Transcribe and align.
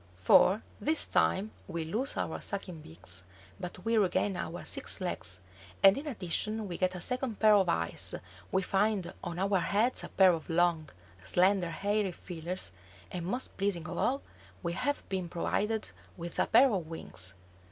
For 0.15 0.63
this 0.79 1.05
time 1.05 1.51
we 1.67 1.85
lose 1.85 2.17
our 2.17 2.41
sucking 2.41 2.81
beaks, 2.81 3.23
but 3.59 3.85
we 3.85 3.99
regain 3.99 4.35
our 4.35 4.65
six 4.65 4.99
legs, 4.99 5.41
and 5.83 5.95
in 5.95 6.07
addition 6.07 6.67
we 6.67 6.79
get 6.79 6.95
a 6.95 7.01
second 7.01 7.39
pair 7.39 7.53
of 7.53 7.69
eyes, 7.69 8.15
we 8.51 8.63
find 8.63 9.13
on 9.23 9.37
our 9.37 9.59
heads 9.59 10.03
a 10.03 10.09
pair 10.09 10.33
of 10.33 10.49
long, 10.49 10.89
slender, 11.23 11.69
hairy 11.69 12.13
feelers, 12.13 12.71
and, 13.11 13.27
most 13.27 13.55
pleasing 13.57 13.87
of 13.87 13.95
all, 13.99 14.23
we 14.63 14.73
have 14.73 15.07
been 15.07 15.29
provided 15.29 15.91
with 16.17 16.39
a 16.39 16.47
pair 16.47 16.73
of 16.73 16.87
wings. 16.87 17.35